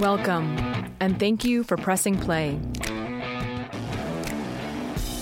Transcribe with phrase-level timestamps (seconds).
[0.00, 0.58] Welcome,
[1.00, 2.60] and thank you for pressing play.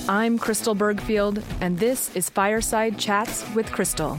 [0.08, 4.18] I'm Crystal Bergfield, and this is Fireside Chats with Crystal.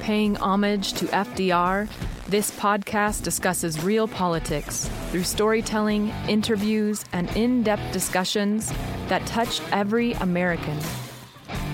[0.00, 1.90] Paying homage to FDR,
[2.26, 8.72] this podcast discusses real politics through storytelling, interviews, and in depth discussions
[9.08, 10.78] that touch every American.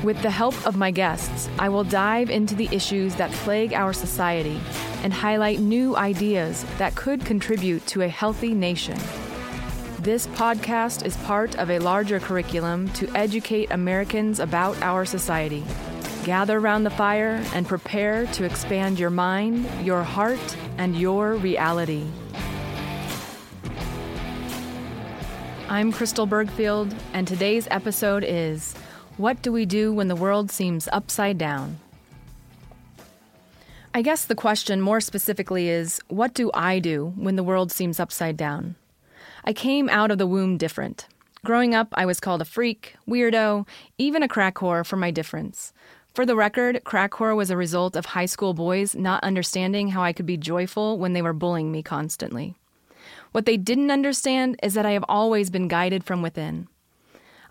[0.07, 3.92] With the help of my guests, I will dive into the issues that plague our
[3.92, 4.60] society
[5.02, 8.96] and highlight new ideas that could contribute to a healthy nation.
[9.98, 15.65] This podcast is part of a larger curriculum to educate Americans about our society.
[16.23, 22.07] Gather around the fire and prepare to expand your mind, your heart, and your reality.
[25.68, 28.77] I'm Crystal Bergfield, and today's episode is
[29.19, 31.79] What Do We Do When the World Seems Upside Down?
[33.95, 37.99] I guess the question more specifically is What do I do when the world seems
[37.99, 38.77] upside down?
[39.43, 41.07] I came out of the womb different.
[41.46, 45.73] Growing up, I was called a freak, weirdo, even a crack whore for my difference.
[46.12, 50.02] For the record, crack whore was a result of high school boys not understanding how
[50.02, 52.55] I could be joyful when they were bullying me constantly.
[53.33, 56.68] What they didn't understand is that I have always been guided from within.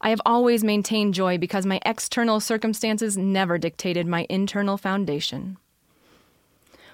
[0.05, 5.57] I have always maintained joy because my external circumstances never dictated my internal foundation.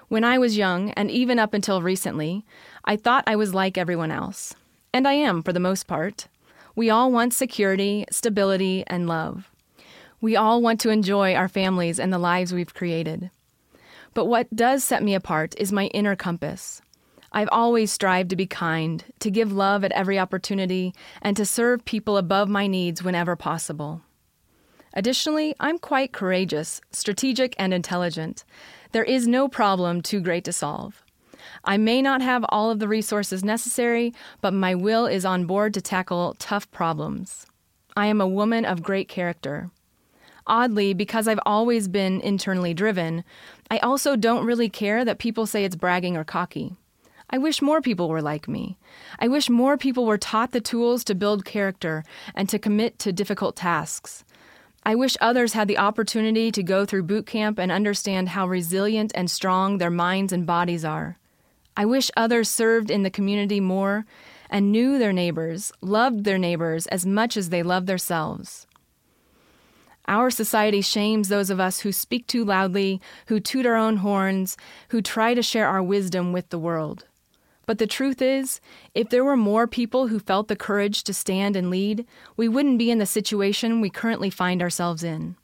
[0.08, 2.46] When I was young, and even up until recently,
[2.86, 4.54] I thought I was like everyone else.
[4.94, 6.28] And I am for the most part.
[6.74, 9.50] We all want security, stability, and love.
[10.22, 13.30] We all want to enjoy our families and the lives we've created.
[14.14, 16.80] But what does set me apart is my inner compass.
[17.32, 21.84] I've always strived to be kind, to give love at every opportunity, and to serve
[21.84, 24.02] people above my needs whenever possible.
[24.94, 28.44] Additionally, I'm quite courageous, strategic, and intelligent.
[28.92, 31.02] There is no problem too great to solve.
[31.64, 34.12] I may not have all of the resources necessary,
[34.42, 37.46] but my will is on board to tackle tough problems.
[37.96, 39.70] I am a woman of great character.
[40.46, 43.24] Oddly, because I've always been internally driven,
[43.70, 46.76] I also don't really care that people say it's bragging or cocky.
[47.34, 48.76] I wish more people were like me.
[49.18, 52.04] I wish more people were taught the tools to build character
[52.34, 54.22] and to commit to difficult tasks.
[54.84, 59.12] I wish others had the opportunity to go through boot camp and understand how resilient
[59.14, 61.18] and strong their minds and bodies are.
[61.74, 64.04] I wish others served in the community more
[64.50, 68.66] and knew their neighbors, loved their neighbors as much as they love themselves.
[70.06, 74.58] Our society shames those of us who speak too loudly, who toot our own horns,
[74.88, 77.06] who try to share our wisdom with the world.
[77.66, 78.60] But the truth is,
[78.94, 82.06] if there were more people who felt the courage to stand and lead,
[82.36, 85.36] we wouldn't be in the situation we currently find ourselves in.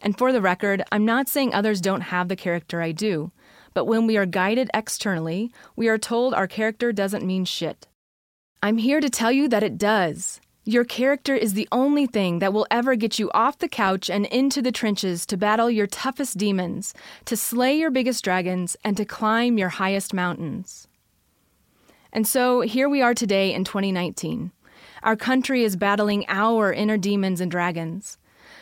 [0.00, 3.32] And for the record, I'm not saying others don't have the character I do.
[3.72, 7.86] But when we are guided externally, we are told our character doesn't mean shit.
[8.62, 10.40] I'm here to tell you that it does.
[10.64, 14.26] Your character is the only thing that will ever get you off the couch and
[14.26, 16.92] into the trenches to battle your toughest demons,
[17.26, 20.85] to slay your biggest dragons, and to climb your highest mountains.
[22.16, 24.50] And so here we are today in 2019.
[25.02, 28.16] Our country is battling our inner demons and dragons.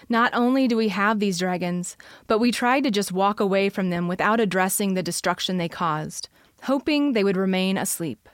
[0.09, 3.91] Not only do we have these dragons, but we try to just walk away from
[3.91, 6.29] them without addressing the destruction they caused,
[6.65, 8.29] hoping they would remain asleep.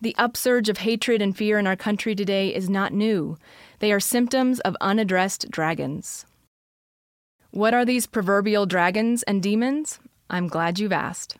[0.00, 3.38] The upsurge of hatred and fear in our country today is not new.
[3.80, 6.26] They are symptoms of unaddressed dragons.
[7.50, 9.98] What are these proverbial dragons and demons?
[10.30, 11.38] I'm glad you've asked.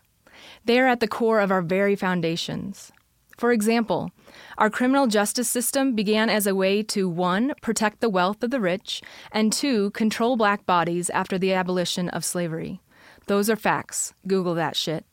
[0.65, 2.91] They are at the core of our very foundations.
[3.37, 4.11] For example,
[4.59, 7.53] our criminal justice system began as a way to 1.
[7.61, 9.91] protect the wealth of the rich, and 2.
[9.91, 12.81] control black bodies after the abolition of slavery.
[13.27, 14.13] Those are facts.
[14.27, 15.05] Google that shit.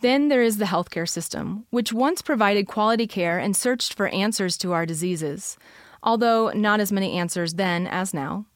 [0.00, 4.56] Then there is the healthcare system, which once provided quality care and searched for answers
[4.58, 5.58] to our diseases,
[6.04, 8.46] although not as many answers then as now.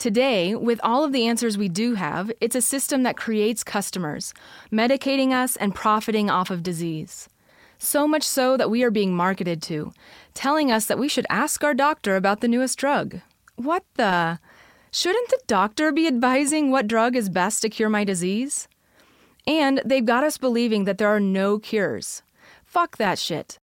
[0.00, 4.32] Today, with all of the answers we do have, it's a system that creates customers,
[4.72, 7.28] medicating us and profiting off of disease.
[7.76, 9.92] So much so that we are being marketed to,
[10.32, 13.20] telling us that we should ask our doctor about the newest drug.
[13.56, 14.38] What the?
[14.90, 18.68] Shouldn't the doctor be advising what drug is best to cure my disease?
[19.46, 22.22] And they've got us believing that there are no cures.
[22.64, 23.58] Fuck that shit.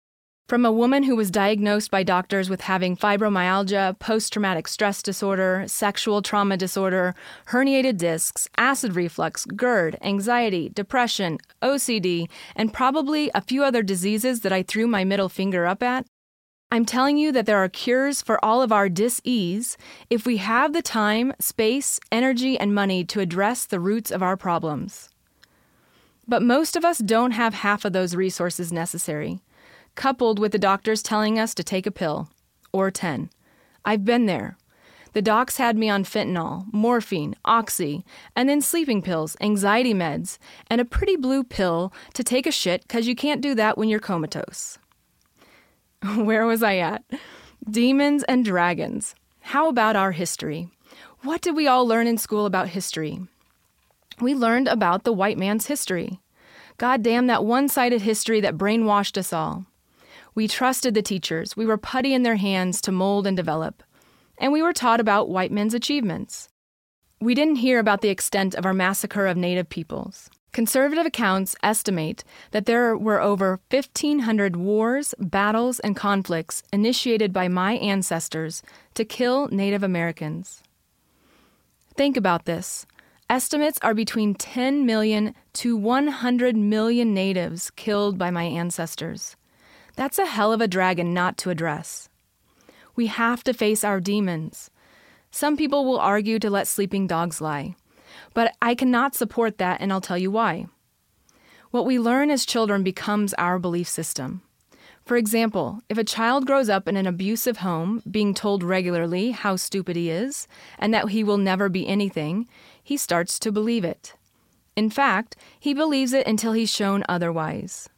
[0.49, 5.63] From a woman who was diagnosed by doctors with having fibromyalgia, post traumatic stress disorder,
[5.67, 7.15] sexual trauma disorder,
[7.47, 14.51] herniated discs, acid reflux, GERD, anxiety, depression, OCD, and probably a few other diseases that
[14.51, 16.05] I threw my middle finger up at,
[16.69, 19.77] I'm telling you that there are cures for all of our dis-ease
[20.09, 24.35] if we have the time, space, energy, and money to address the roots of our
[24.35, 25.09] problems.
[26.27, 29.41] But most of us don't have half of those resources necessary,
[29.95, 32.29] coupled with the doctors telling us to take a pill
[32.71, 33.29] or 10.
[33.85, 34.57] I've been there.
[35.13, 38.03] The docs had me on fentanyl, morphine, oxy,
[38.35, 42.81] and then sleeping pills, anxiety meds, and a pretty blue pill to take a shit
[42.81, 44.79] because you can't do that when you're comatose.
[46.15, 47.03] Where was I at?
[47.69, 49.13] Demons and dragons.
[49.41, 50.69] How about our history?
[51.21, 53.19] What did we all learn in school about history?
[54.19, 56.19] We learned about the white man's history.
[56.77, 59.65] God damn that one sided history that brainwashed us all.
[60.35, 61.55] We trusted the teachers.
[61.55, 63.83] We were putty in their hands to mold and develop.
[64.37, 66.49] And we were taught about white men's achievements.
[67.21, 70.29] We didn't hear about the extent of our massacre of Native peoples.
[70.51, 77.73] Conservative accounts estimate that there were over 1,500 wars, battles, and conflicts initiated by my
[77.73, 78.61] ancestors
[78.93, 80.61] to kill Native Americans.
[81.95, 82.85] Think about this.
[83.29, 89.35] Estimates are between 10 million to 100 million natives killed by my ancestors.
[89.95, 92.09] That's a hell of a dragon not to address.
[92.95, 94.69] We have to face our demons.
[95.31, 97.75] Some people will argue to let sleeping dogs lie,
[98.33, 100.67] but I cannot support that, and I'll tell you why.
[101.71, 104.41] What we learn as children becomes our belief system.
[105.05, 109.57] For example, if a child grows up in an abusive home, being told regularly how
[109.57, 110.47] stupid he is
[110.79, 112.47] and that he will never be anything,
[112.81, 114.13] he starts to believe it.
[114.75, 117.89] In fact, he believes it until he's shown otherwise.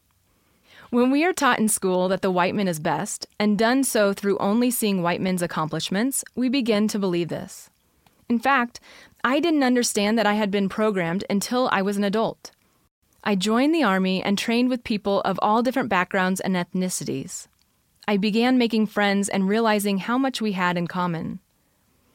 [0.95, 4.13] When we are taught in school that the white man is best, and done so
[4.13, 7.69] through only seeing white men's accomplishments, we begin to believe this.
[8.29, 8.79] In fact,
[9.21, 12.51] I didn't understand that I had been programmed until I was an adult.
[13.25, 17.47] I joined the Army and trained with people of all different backgrounds and ethnicities.
[18.07, 21.39] I began making friends and realizing how much we had in common.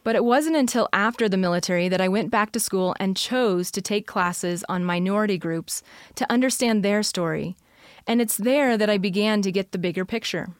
[0.04, 3.70] But it wasn't until after the military that I went back to school and chose
[3.72, 5.82] to take classes on minority groups
[6.14, 7.58] to understand their story
[8.06, 10.50] and it's there that I began to get the bigger picture.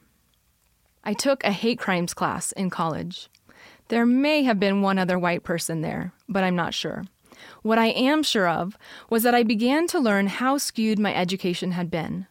[1.02, 3.28] I took a hate crimes class in college.
[3.88, 7.04] There may have been one other white person there, but I'm not sure.
[7.62, 8.76] What I am sure of
[9.08, 12.26] was that I began to learn how skewed my education had been.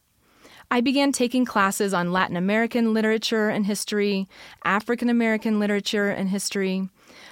[0.71, 4.29] I began taking classes on Latin American literature and history,
[4.63, 6.89] African American literature and history.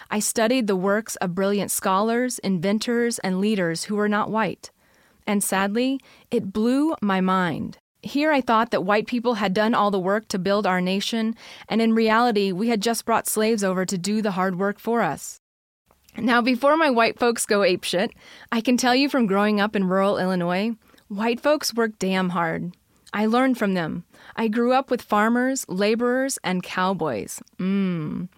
[0.10, 4.72] I studied the works of brilliant scholars, inventors, and leaders who were not white
[5.28, 6.00] and sadly,
[6.32, 7.78] it blew my mind.
[8.02, 11.36] Here I thought that white people had done all the work to build our nation,
[11.68, 15.02] and in reality, we had just brought slaves over to do the hard work for
[15.02, 15.40] us.
[16.18, 18.12] Now, before my white folks go apeshit,
[18.52, 20.72] I can tell you from growing up in rural Illinois,
[21.10, 22.76] white folks work damn hard.
[23.14, 24.04] I learned from them.
[24.36, 27.42] I grew up with farmers, laborers, and cowboys.
[27.58, 28.30] Mmm.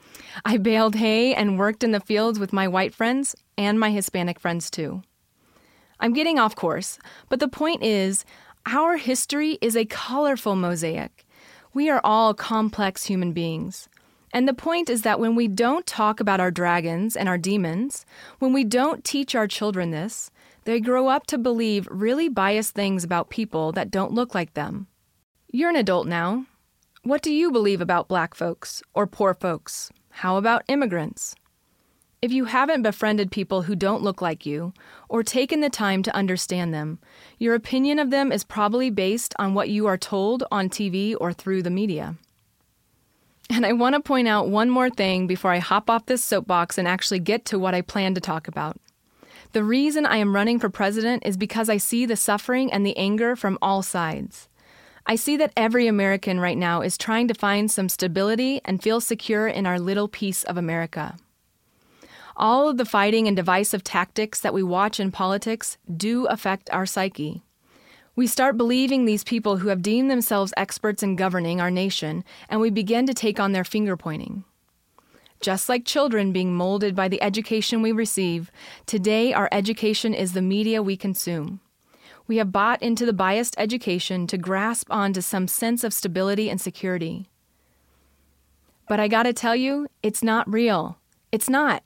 [0.45, 4.39] I baled hay and worked in the fields with my white friends and my Hispanic
[4.39, 5.01] friends too.
[5.99, 6.97] I'm getting off course,
[7.27, 8.25] but the point is
[8.65, 11.25] our history is a colorful mosaic.
[11.73, 13.89] We are all complex human beings.
[14.31, 18.05] And the point is that when we don't talk about our dragons and our demons,
[18.37, 20.29] when we don't teach our children this,
[20.65, 24.87] they grow up to believe really biased things about people that don't look like them.
[25.51, 26.45] You're an adult now.
[27.03, 29.89] What do you believe about black folks or poor folks?
[30.11, 31.35] How about immigrants?
[32.21, 34.73] If you haven't befriended people who don't look like you,
[35.07, 36.99] or taken the time to understand them,
[37.38, 41.31] your opinion of them is probably based on what you are told on TV or
[41.31, 42.16] through the media.
[43.49, 46.78] And I want to point out one more thing before I hop off this soapbox
[46.78, 48.76] and actually get to what I plan to talk about.
[49.54, 52.97] The reason I am running for president is because I see the suffering and the
[52.97, 54.49] anger from all sides.
[55.06, 58.99] I see that every American right now is trying to find some stability and feel
[58.99, 61.16] secure in our little piece of America.
[62.39, 66.85] All of the fighting and divisive tactics that we watch in politics do affect our
[66.85, 67.43] psyche.
[68.15, 72.61] We start believing these people who have deemed themselves experts in governing our nation, and
[72.61, 74.45] we begin to take on their finger pointing.
[75.41, 78.51] Just like children being molded by the education we receive,
[78.85, 81.59] today our education is the media we consume.
[82.25, 86.61] We have bought into the biased education to grasp onto some sense of stability and
[86.61, 87.27] security.
[88.87, 90.99] But I gotta tell you, it's not real.
[91.33, 91.83] It's not.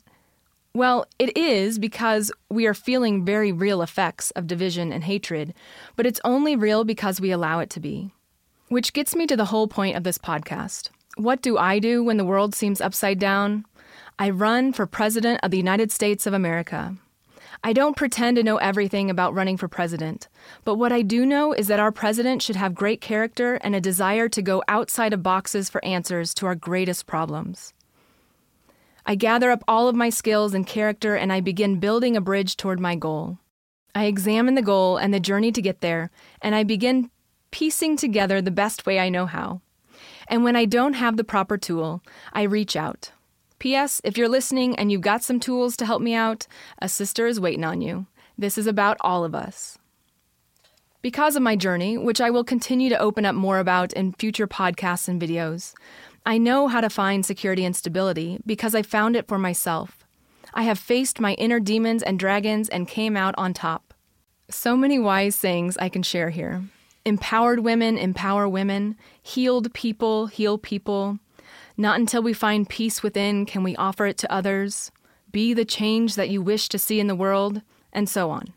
[0.76, 5.54] Well, it is because we are feeling very real effects of division and hatred,
[5.96, 8.10] but it's only real because we allow it to be.
[8.70, 10.90] Which gets me to the whole point of this podcast.
[11.16, 13.66] What do I do when the world seems upside down?
[14.18, 16.96] I run for President of the United States of America.
[17.64, 20.28] I don't pretend to know everything about running for president,
[20.66, 23.80] but what I do know is that our president should have great character and a
[23.80, 27.74] desire to go outside of boxes for answers to our greatest problems.
[29.06, 32.56] I gather up all of my skills and character and I begin building a bridge
[32.56, 33.40] toward my goal.
[33.96, 36.10] I examine the goal and the journey to get there,
[36.42, 37.12] and I begin
[37.52, 39.62] piecing together the best way I know how.
[40.28, 43.12] And when I don't have the proper tool, I reach out.
[43.60, 44.02] P.S.
[44.04, 46.48] If you're listening and you've got some tools to help me out,
[46.80, 48.08] a sister is waiting on you.
[48.38, 49.78] This is about all of us.
[51.04, 54.48] Because of my journey, which I will continue to open up more about in future
[54.48, 55.74] podcasts and videos,
[56.26, 60.06] I know how to find security and stability because I found it for myself.
[60.54, 63.94] I have faced my inner demons and dragons and came out on top.
[64.50, 66.64] So many wise sayings I can share here.
[67.06, 71.20] Empowered women empower women, healed people heal people.
[71.76, 74.92] Not until we find peace within can we offer it to others.
[75.32, 77.62] Be the change that you wish to see in the world,
[77.92, 78.54] and so on.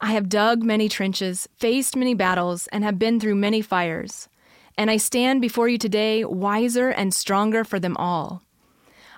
[0.00, 4.28] I have dug many trenches, faced many battles, and have been through many fires.
[4.76, 8.42] And I stand before you today wiser and stronger for them all.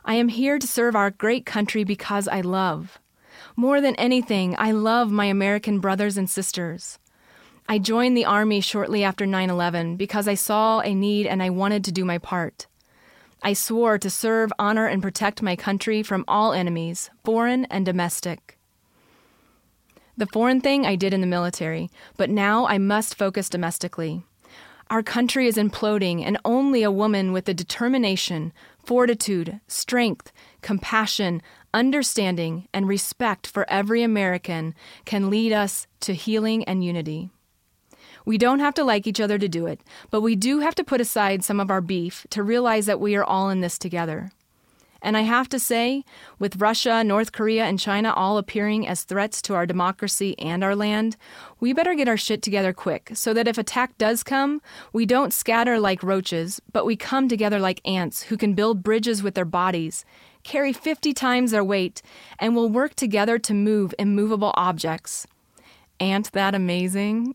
[0.05, 2.99] I am here to serve our great country because I love.
[3.57, 6.99] More than anything, I love my American brothers and sisters.
[7.69, 11.51] I joined the Army shortly after 9 11 because I saw a need and I
[11.51, 12.67] wanted to do my part.
[13.43, 18.59] I swore to serve, honor, and protect my country from all enemies, foreign and domestic.
[20.17, 24.25] The foreign thing I did in the military, but now I must focus domestically.
[24.91, 28.53] Our country is imploding, and only a woman with the determination,
[28.85, 34.75] fortitude, strength, compassion, understanding, and respect for every American
[35.05, 37.31] can lead us to healing and unity.
[38.27, 40.85] We don't have to like each other to do it, but we do have to
[40.85, 44.31] put aside some of our beef to realize that we are all in this together.
[45.05, 46.03] And I have to say,
[46.39, 50.75] with Russia, North Korea, and China all appearing as threats to our democracy and our
[50.75, 51.19] land,
[51.61, 54.63] we better get our shit together quick so that if attack does come,
[54.95, 59.23] we don't scatter like roaches, but we come together like ants who can build bridges
[59.23, 60.07] with their bodies,
[60.43, 62.01] carry 50 times their weight,
[62.39, 65.27] and will work together to move immovable objects.
[66.01, 67.35] Ain't that amazing?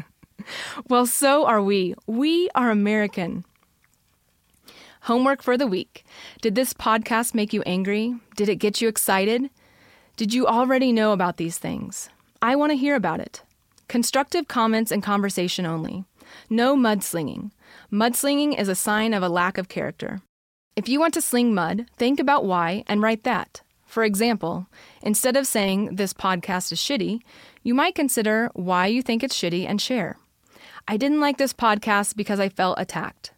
[0.88, 1.94] well, so are we.
[2.06, 3.46] We are American.
[5.02, 6.04] Homework for the week.
[6.40, 8.14] Did this podcast make you angry?
[8.36, 9.50] Did it get you excited?
[10.16, 12.08] Did you already know about these things?
[12.42, 13.42] I want to hear about it.
[13.88, 16.04] Constructive comments and conversation only.
[16.50, 17.52] No mudslinging.
[17.92, 20.20] Mudslinging is a sign of a lack of character.
[20.76, 23.62] If you want to sling mud, think about why and write that.
[23.86, 24.66] For example,
[25.02, 27.20] instead of saying this podcast is shitty,
[27.62, 30.18] you might consider why you think it's shitty and share.
[30.86, 33.32] I didn't like this podcast because I felt attacked.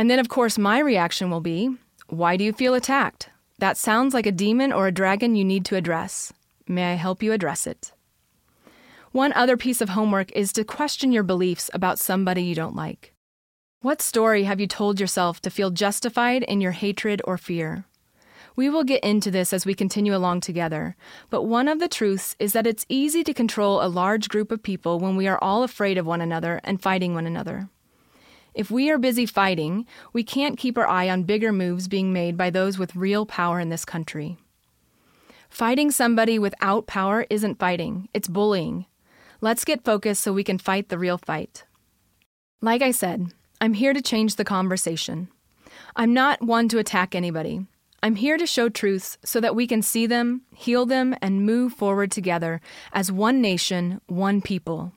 [0.00, 1.76] And then, of course, my reaction will be
[2.08, 3.28] why do you feel attacked?
[3.58, 6.32] That sounds like a demon or a dragon you need to address.
[6.66, 7.92] May I help you address it?
[9.12, 13.12] One other piece of homework is to question your beliefs about somebody you don't like.
[13.82, 17.84] What story have you told yourself to feel justified in your hatred or fear?
[18.56, 20.96] We will get into this as we continue along together,
[21.28, 24.62] but one of the truths is that it's easy to control a large group of
[24.62, 27.68] people when we are all afraid of one another and fighting one another.
[28.54, 32.36] If we are busy fighting, we can't keep our eye on bigger moves being made
[32.36, 34.38] by those with real power in this country.
[35.48, 38.86] Fighting somebody without power isn't fighting, it's bullying.
[39.40, 41.64] Let's get focused so we can fight the real fight.
[42.60, 45.28] Like I said, I'm here to change the conversation.
[45.96, 47.66] I'm not one to attack anybody.
[48.02, 51.74] I'm here to show truths so that we can see them, heal them, and move
[51.74, 52.60] forward together
[52.92, 54.92] as one nation, one people.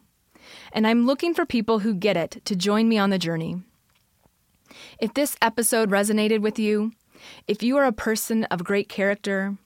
[0.72, 3.62] And I'm looking for people who get it to join me on the journey.
[5.00, 6.92] If this episode resonated with you,
[7.48, 9.58] if you are a person of great character,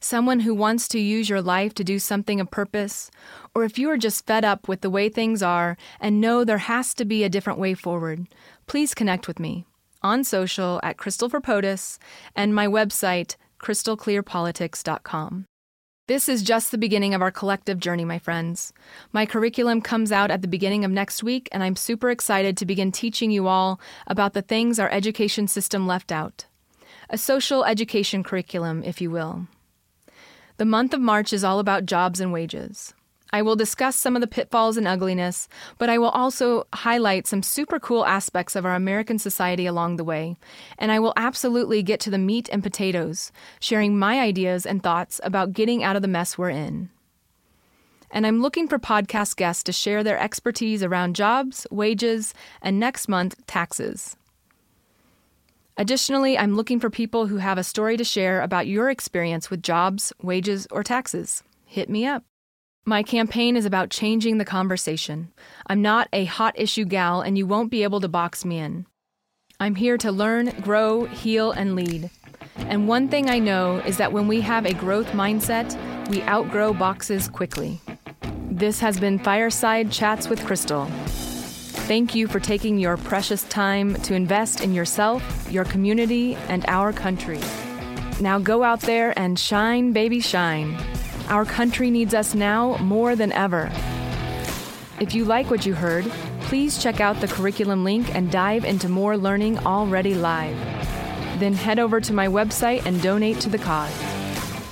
[0.00, 3.10] someone who wants to use your life to do something of purpose,
[3.54, 6.58] or if you are just fed up with the way things are and know there
[6.58, 8.26] has to be a different way forward,
[8.66, 9.64] please connect with me
[10.02, 11.98] on social at Crystal for POTUS
[12.36, 15.46] and my website, crystalclearpolitics.com.
[16.08, 18.72] This is just the beginning of our collective journey, my friends.
[19.12, 22.64] My curriculum comes out at the beginning of next week, and I'm super excited to
[22.64, 26.46] begin teaching you all about the things our education system left out.
[27.10, 29.48] A social education curriculum, if you will.
[30.56, 32.94] The month of March is all about jobs and wages.
[33.30, 37.42] I will discuss some of the pitfalls and ugliness, but I will also highlight some
[37.42, 40.36] super cool aspects of our American society along the way.
[40.78, 43.30] And I will absolutely get to the meat and potatoes,
[43.60, 46.88] sharing my ideas and thoughts about getting out of the mess we're in.
[48.10, 52.32] And I'm looking for podcast guests to share their expertise around jobs, wages,
[52.62, 54.16] and next month, taxes.
[55.76, 59.62] Additionally, I'm looking for people who have a story to share about your experience with
[59.62, 61.42] jobs, wages, or taxes.
[61.66, 62.24] Hit me up.
[62.88, 65.30] My campaign is about changing the conversation.
[65.66, 68.86] I'm not a hot issue gal, and you won't be able to box me in.
[69.60, 72.08] I'm here to learn, grow, heal, and lead.
[72.56, 75.76] And one thing I know is that when we have a growth mindset,
[76.08, 77.78] we outgrow boxes quickly.
[78.50, 80.86] This has been Fireside Chats with Crystal.
[80.86, 86.94] Thank you for taking your precious time to invest in yourself, your community, and our
[86.94, 87.40] country.
[88.22, 90.74] Now go out there and shine, baby, shine.
[91.28, 93.70] Our country needs us now more than ever.
[94.98, 96.06] If you like what you heard,
[96.40, 100.56] please check out the curriculum link and dive into more learning already live.
[101.38, 103.92] Then head over to my website and donate to the cause.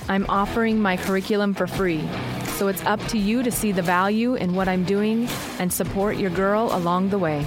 [0.09, 2.09] I'm offering my curriculum for free,
[2.57, 5.27] so it's up to you to see the value in what I'm doing
[5.59, 7.45] and support your girl along the way.